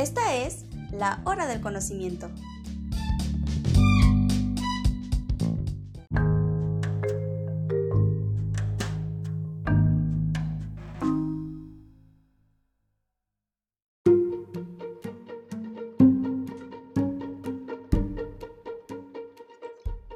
[0.00, 2.30] Esta es la hora del conocimiento.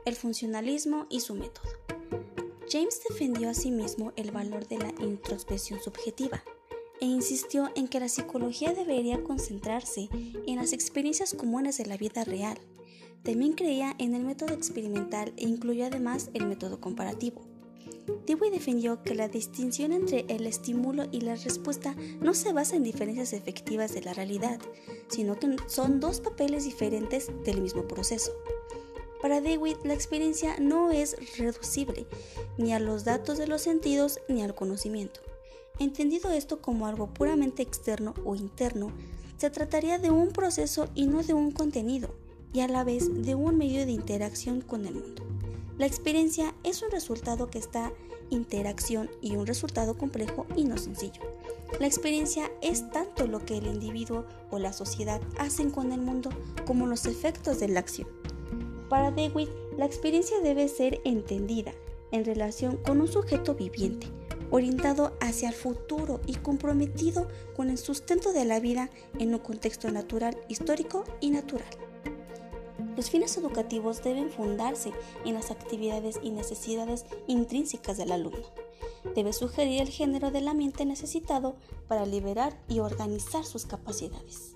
[0.07, 1.69] El funcionalismo y su método.
[2.71, 6.43] James defendió asimismo sí el valor de la introspección subjetiva
[7.05, 10.09] e insistió en que la psicología debería concentrarse
[10.47, 12.57] en las experiencias comunes de la vida real.
[13.23, 17.43] También creía en el método experimental e incluyó además el método comparativo.
[18.27, 22.85] Dewey defendió que la distinción entre el estímulo y la respuesta no se basa en
[22.85, 24.59] diferencias efectivas de la realidad,
[25.09, 28.33] sino que son dos papeles diferentes del mismo proceso.
[29.21, 32.07] Para Dewey, la experiencia no es reducible
[32.57, 35.21] ni a los datos de los sentidos ni al conocimiento.
[35.79, 38.93] Entendido esto como algo puramente externo o interno,
[39.37, 42.15] se trataría de un proceso y no de un contenido,
[42.53, 45.25] y a la vez de un medio de interacción con el mundo.
[45.77, 47.93] La experiencia es un resultado que está
[48.31, 51.21] interacción y un resultado complejo y no sencillo.
[51.81, 56.31] La experiencia es tanto lo que el individuo o la sociedad hacen con el mundo
[56.65, 58.09] como los efectos de la acción.
[58.89, 61.73] Para Dewey, la experiencia debe ser entendida
[62.13, 64.07] en relación con un sujeto viviente,
[64.55, 68.89] orientado hacia el futuro y comprometido con el sustento de la vida
[69.19, 71.67] en un contexto natural, histórico y natural.
[72.97, 74.93] Los fines educativos deben fundarse
[75.25, 78.47] en las actividades y necesidades intrínsecas del alumno.
[79.17, 81.57] Debe sugerir el género de la mente necesitado
[81.89, 84.55] para liberar y organizar sus capacidades.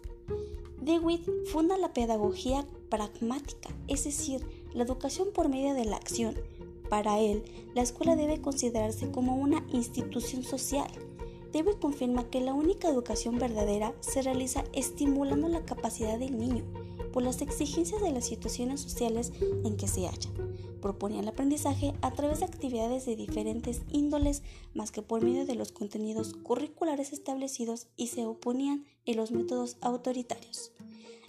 [0.80, 6.36] DeWitt funda la pedagogía pragmática, es decir, la educación por medio de la acción.
[6.88, 7.44] Para él,
[7.74, 10.90] la escuela debe considerarse como una institución social.
[11.52, 16.64] DeWitt confirma que la única educación verdadera se realiza estimulando la capacidad del niño
[17.12, 19.32] por las exigencias de las situaciones sociales
[19.64, 20.30] en que se halla.
[20.80, 24.42] Proponía el aprendizaje a través de actividades de diferentes índoles
[24.74, 29.76] más que por medio de los contenidos curriculares establecidos y se oponían en los métodos
[29.80, 30.72] autoritarios.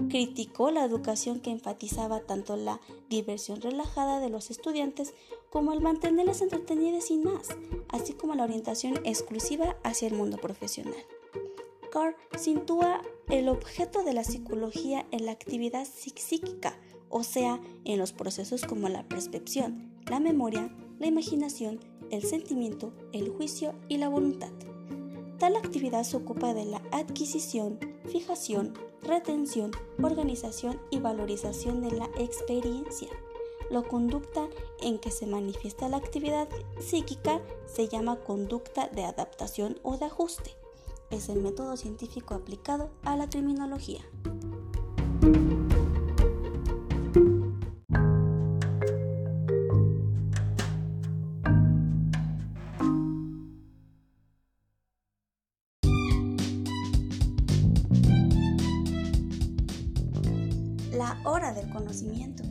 [0.07, 2.79] Criticó la educación que enfatizaba tanto la
[3.09, 5.13] diversión relajada de los estudiantes
[5.49, 7.49] como el mantenerles entretenidos sin más,
[7.89, 10.95] así como la orientación exclusiva hacia el mundo profesional.
[11.91, 18.13] Carr sitúa el objeto de la psicología en la actividad psíquica, o sea, en los
[18.13, 21.79] procesos como la percepción, la memoria, la imaginación,
[22.11, 24.51] el sentimiento, el juicio y la voluntad.
[25.39, 27.79] Tal actividad se ocupa de la adquisición,
[28.11, 29.72] fijación, retención,
[30.03, 33.07] organización y valorización de la experiencia.
[33.69, 34.50] La conducta
[34.81, 36.50] en que se manifiesta la actividad
[36.81, 40.55] psíquica se llama conducta de adaptación o de ajuste.
[41.09, 44.01] Es el método científico aplicado a la criminología.
[60.91, 62.44] La hora del conocimiento.